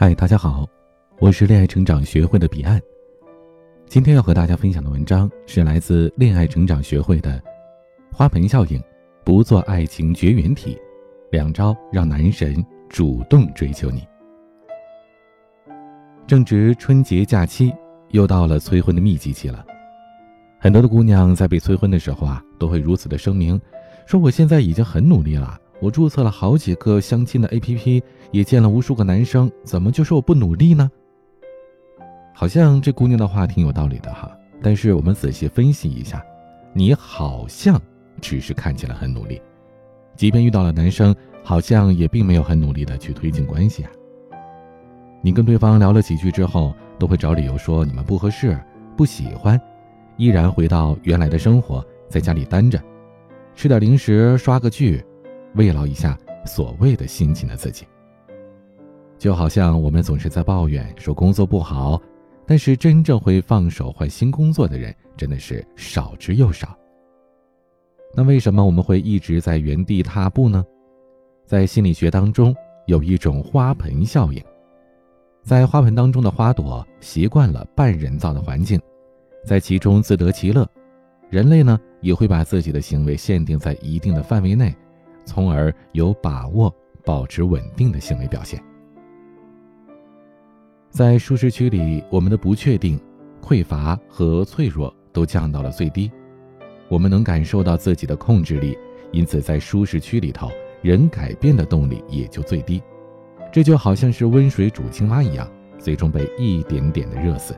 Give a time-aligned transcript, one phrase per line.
[0.00, 0.64] 嗨，大家好，
[1.18, 2.80] 我是恋爱成长学会的彼岸。
[3.88, 7.32] 今天要和大家分享的文章是来自恋爱成长学会的
[8.16, 8.78] 《花盆效应》，
[9.24, 10.78] 不做爱情绝缘体，
[11.32, 14.06] 两招让男神主动追求你。
[16.28, 17.74] 正值春节假期，
[18.10, 19.66] 又到了催婚的密集期了。
[20.60, 23.60] 很多的姑娘在被催婚的时候啊，都会如此的声明，
[24.06, 25.58] 说我现在已经很努力了。
[25.80, 30.90] 我注册了好几个相亲的 APP，也见了无数个男生，怎么就说我不努力呢？
[32.34, 34.30] 好像这姑娘的话挺有道理的哈，
[34.62, 36.24] 但是我们仔细分析一下，
[36.72, 37.80] 你好像
[38.20, 39.40] 只是看起来很努力，
[40.16, 43.90] 即便遇到了男生，好像也并没有很努力的去推进关系啊。
[45.20, 48.58] 你跟对方聊了几句之后，都会找理由说你们不合适、
[48.96, 49.60] 不喜欢，
[50.16, 52.80] 依然回到原来的生活，在家里待着，
[53.54, 55.04] 吃点零食，刷个剧。
[55.54, 57.86] 慰劳一下所谓的辛勤的自己，
[59.18, 62.00] 就好像我们总是在抱怨说工作不好，
[62.46, 66.76] 但是真正会放手换新工作的人真的是少之又少。
[68.14, 70.64] 那为什么我们会一直在原地踏步呢？
[71.44, 72.54] 在心理学当中
[72.86, 74.42] 有一种花盆效应，
[75.42, 78.80] 在花盆当中的花朵习惯了半人造的环境，
[79.44, 80.66] 在其中自得其乐，
[81.30, 84.74] 人类呢也会把自己的行为限定在一定的范围内。
[85.28, 88.58] 从而有把握保持稳定的行为表现。
[90.90, 92.98] 在舒适区里，我们的不确定、
[93.42, 96.10] 匮乏和脆弱都降到了最低，
[96.88, 98.76] 我们能感受到自己的控制力，
[99.12, 102.82] 因此在舒适区里头，人改变的动力也就最低。
[103.52, 105.46] 这就好像是温水煮青蛙一样，
[105.78, 107.54] 最终被一点点的热死。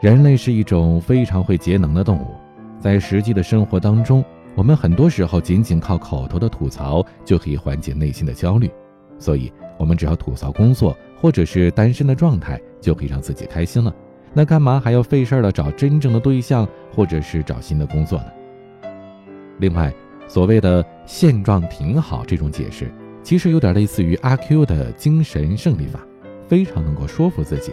[0.00, 2.36] 人类是一种非常会节能的动物，
[2.78, 4.24] 在实际的生活当中。
[4.58, 8.68] 我们很多时候仅仅靠口头的吐槽就可以缓解内心的焦虑，
[9.16, 13.94] 所以，我们只要吐槽工作或者是单身的状态，就可以让自己开心了。
[14.34, 18.24] 那干嘛还要费事儿的找真正的对象，或者是找新的工作呢？
[19.58, 19.94] 另外，
[20.26, 26.00] 所谓的现状挺好这种解释，其实有点类似于阿 Q 的精神胜利法，
[26.48, 27.72] 非常能够说服自己。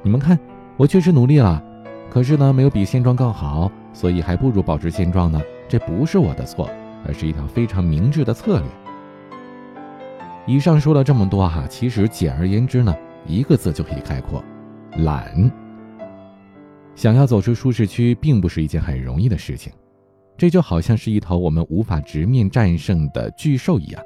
[0.00, 0.38] 你们看，
[0.76, 1.60] 我确实努力了，
[2.08, 5.42] 可是呢，没有比现状更好，所以还不如保持现状呢。
[5.74, 6.70] 这不是我的错，
[7.04, 8.68] 而是一条非常明智的策略。
[10.46, 12.96] 以上说了这么多哈，其实简而言之呢，
[13.26, 14.40] 一个字就可以概括：
[14.98, 15.50] 懒。
[16.94, 19.72] 想要走出舒适区，并不是一件很容易的事情。
[20.36, 24.00] 这就好像是一头我们无法直面战胜的巨兽一样，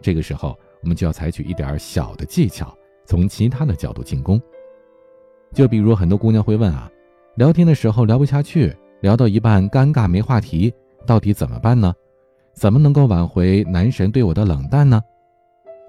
[0.00, 2.74] 这个时候我们就要采取一点小的技巧，
[3.04, 4.40] 从其他的角度进攻。
[5.52, 6.90] 就比如很多姑娘会问啊，
[7.36, 10.72] 聊天的时候聊不下去，聊到一半尴尬没话题。
[11.06, 11.92] 到底怎么办呢？
[12.54, 15.00] 怎么能够挽回男神对我的冷淡呢？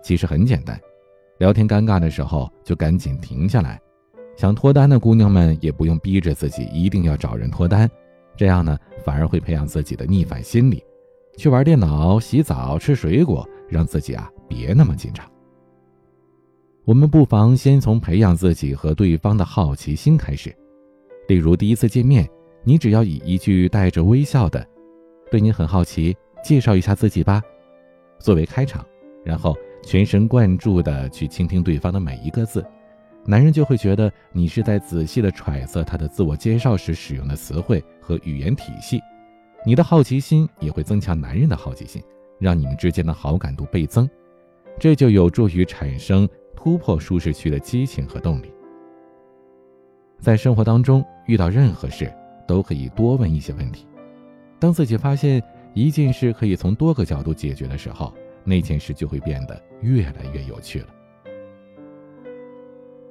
[0.01, 0.79] 其实很简单，
[1.39, 3.79] 聊天尴尬的时候就赶紧停下来。
[4.35, 7.89] 想脱单的姑娘们也不用逼着自己一定要找人脱单，
[8.35, 10.83] 这样呢反而会培养自己的逆反心理，
[11.37, 15.23] 去玩电脑、洗澡、吃水果，让自己啊别那么紧张。
[16.85, 20.53] 我们不妨先从培养自己和对方的好奇心开始，
[21.27, 22.27] 例如第一次见面，
[22.63, 24.65] 你只要以一句带着微笑的。
[25.31, 27.41] 对你很好奇，介绍一下自己吧，
[28.19, 28.85] 作为开场，
[29.23, 32.65] 然后全神贯注地去倾听对方的每一个字，
[33.25, 39.01] 男人就会觉得你是在仔细地揣测他的自我介绍时使用的词汇和语言体系，
[39.65, 42.01] 你的好奇心也会增强男人的好奇心，
[42.39, 44.09] 让你们之间的好感度倍增，
[44.77, 48.53] 这就有助于产生突破舒适区的激情和动力。
[50.19, 52.13] 在生活当中遇到任何事，
[52.47, 53.87] 都可以多问一些问题。
[54.63, 55.43] 当自己发现
[55.73, 58.13] 一件事可以从多个角度解决的时候，
[58.45, 60.87] 那件事就会变得越来越有趣了。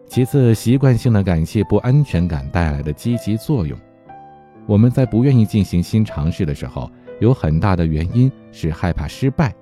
[0.06, 3.78] 其次，习惯性的感谢不安全感带来的积极作用。
[4.64, 6.90] 我们在不愿意进行新尝试的时候，
[7.20, 9.54] 有很大的原因是害怕失败，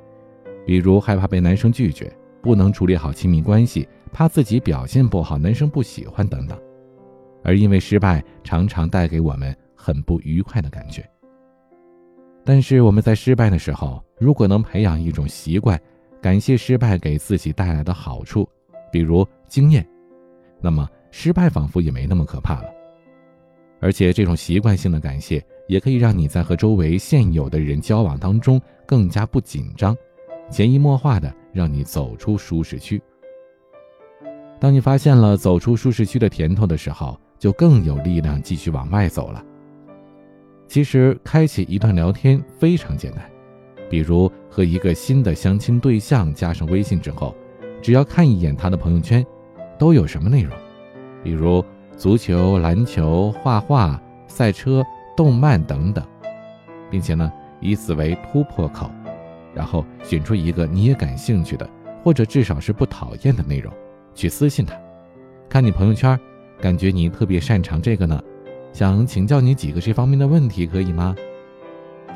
[0.64, 6.56] 比如害怕被男生拒绝，不能处理好亲密关系，怕自己表现不好，男生不喜欢等等。
[7.42, 11.04] 而因为失败，常常带给我们很不愉快的感觉。
[12.52, 15.80] 但是我们在失败的时候，如果能培养一种习惯，
[16.20, 18.44] 感谢失败给自己带来的好处，
[18.90, 19.88] 比如经验，
[20.60, 22.64] 那么失败仿佛也没那么可怕了。
[23.78, 29.96] 而且这种习惯性的感谢，也可以让你在和周围现有的人交往当中更加不紧张，
[30.50, 33.00] 潜移默化的让你走出舒适区。
[34.58, 39.44] 当你发现了走出舒适区的甜头的时候，就更有力量继续往外走了。
[40.70, 43.28] 其实，开启一段聊天非常简单，
[43.90, 47.34] 比如和一个新的相亲对象加上微信之后，
[47.82, 49.26] 只要看一眼他的朋友圈，
[49.80, 50.56] 都有什么内容，
[51.24, 51.64] 比如
[51.96, 54.80] 足球、篮球、画画、赛车、
[55.16, 56.06] 动漫等等，
[56.88, 58.88] 并且呢，以此为突破口，
[59.52, 61.68] 然后选出一个你也感兴趣的，
[62.04, 63.72] 或者至少是不讨厌的内容，
[64.14, 64.80] 去私信他。
[65.48, 66.16] 看你朋友圈，
[66.60, 68.22] 感觉你特别擅长这个呢，
[68.72, 71.14] 想请教你几个这方面的问题，可以吗？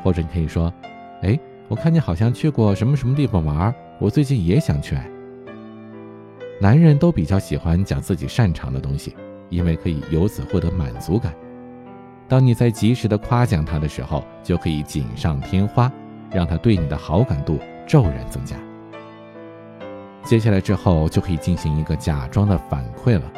[0.03, 0.73] 或者你可以说，
[1.21, 4.97] 哎，我看你好像去过什么什么地方玩，我最近也想去。
[6.61, 9.15] 男人都比较喜欢讲自己擅长的东西，
[9.49, 11.35] 因为可以由此获得满足感。
[12.27, 15.91] 当你在及时的夸奖他的时候，就可以锦上添花，
[16.31, 18.55] 让他对你的好感度骤然增加。
[20.23, 23.31] 接下来之后就可以进行一个假装的反馈了，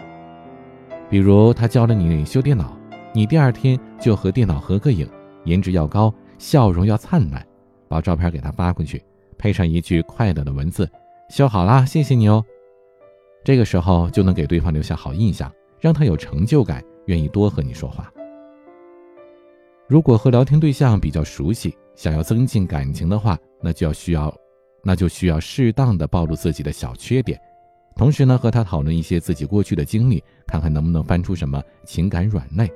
[1.09, 2.76] 比如他教了你修电脑，
[3.17, 5.09] 你第二天就和电脑合个影，
[5.43, 6.13] 颜值要高。
[6.37, 7.43] 笑容要灿烂，
[7.87, 9.03] 把照片给他发过去，
[9.39, 10.87] 配上一句快乐的文字
[11.27, 12.45] ：“修好啦，谢谢你哦。”
[13.43, 18.07] 这个时候就能给对方留下好印象，让他有成就感，愿意多和你说话。
[19.87, 24.31] 如果和聊天对象比较熟悉，想要增进感情的话，那就要需要，
[24.83, 27.41] 那就需要适当的暴露自己的小缺点，
[27.95, 32.71] 同时呢和他讨论一些自己过去的经历，看看能不能翻出什么情感软肋。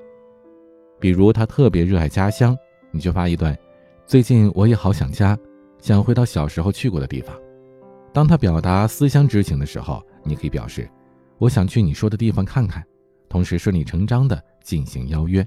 [1.02, 2.58] 比如他特别热爱家乡。
[2.94, 3.58] 你就发一段，
[4.06, 5.38] 最近我也好想家，
[5.80, 7.34] 想回到小时候去过的地方。
[8.14, 10.90] 当他表达思乡之情的时候，你可以表示，
[11.38, 12.84] 我想去你说的地方看看，
[13.30, 15.46] 同时顺理成章的进行邀约。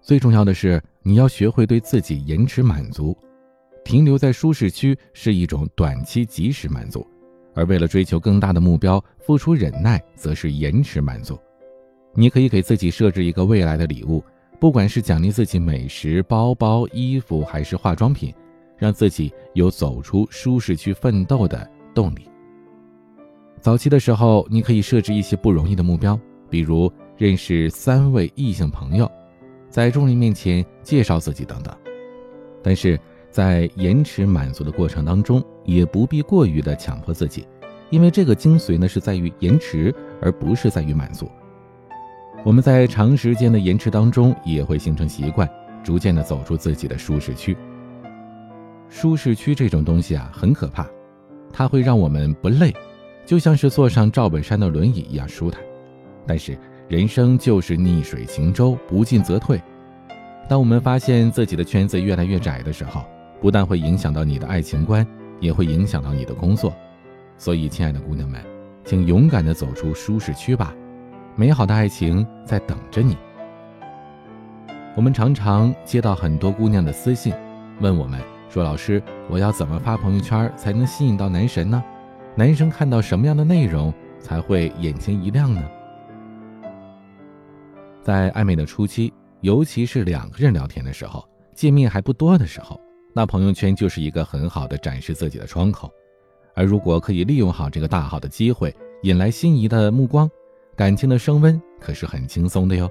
[0.00, 3.16] 最重要的是，你要学会对自己延迟满足，
[3.84, 7.04] 停留在舒适区是一种短期及时满足，
[7.56, 11.36] 而为了追求更大的目标，付出忍耐则是延迟满足。
[12.14, 14.22] 你可以给自己设置一个未来的礼物。
[14.58, 18.34] 不管是奖励自己美食、包包、衣服，还是化妆品，
[18.76, 22.28] 让自己有走出舒适区奋斗的动力。
[23.60, 26.18] 早期的时候，你可以设置一些不容易的目标，
[26.48, 29.10] 比如认识三位异性朋友，
[29.68, 31.74] 在众人面前介绍自己等等。
[32.62, 32.98] 但是
[33.30, 37.46] 在延迟满足的过程当中，也不必过于的强迫自己，
[37.90, 41.28] 因为这个精髓呢是在于延迟，而不是在于满足。
[42.44, 45.48] 我们在长时间的延迟当中，也会形成习惯，
[45.82, 47.56] 逐渐的走出自己的舒适区。
[48.88, 50.86] 舒适区这种东西啊，很可怕，
[51.52, 52.72] 它会让我们不累，
[53.24, 55.60] 就像是坐上赵本山的轮椅一样舒坦。
[56.24, 56.56] 但是
[56.88, 59.60] 人生就是逆水行舟，不进则退。
[60.48, 63.04] 当我们发现自己的圈子越来越窄的时候，
[63.40, 65.04] 不但会影响到你的爱情观，
[65.40, 66.72] 也会影响到你的工作。
[67.36, 68.40] 所以，亲爱的姑娘们，
[68.84, 70.72] 请勇敢的走出舒适区吧。
[71.38, 73.14] 美好的爱情在等着你。
[74.96, 77.34] 我们常常接到很多姑娘的私信，
[77.78, 78.18] 问我们
[78.48, 81.84] 说：“老师，我要怎么发朋友圈才能吸引到男神呢？
[82.34, 85.62] 男生看到什么样的内容才会眼前一亮呢？”
[88.02, 89.12] 在暧昧的初期，
[89.42, 91.22] 尤其是两个人聊天的时候，
[91.54, 92.80] 见面还不多的时候，
[93.14, 95.92] 那朋友圈就是一个很好的展示自己的窗口。
[96.54, 100.26] 而如果可以利用好这个大好的机会，引来心仪的目光。
[100.76, 102.90] 感情的升温可是很轻松的哟。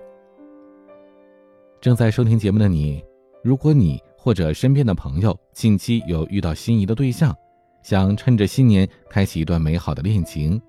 [1.79, 3.03] 正在收听节目的你，
[3.43, 7.35] 如果你或者身边的朋友近期有遇到心仪的对象，
[7.83, 10.59] 想趁着新年开启一段美好的恋情，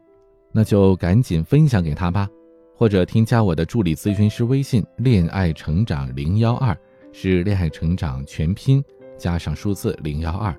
[0.53, 2.29] 那就赶紧分享给他吧，
[2.77, 6.77] 或者添加我的助理咨询师微信“恋爱成长零幺二”，
[7.15, 8.85] 是恋爱成长全拼
[9.17, 10.55] 加上数字零幺二。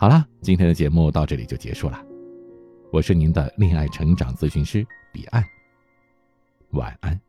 [0.00, 2.02] 好了，今天的节目到这里就结束了。
[2.90, 5.44] 我是您的恋爱成长咨询师彼岸，
[6.70, 7.20] 晚安。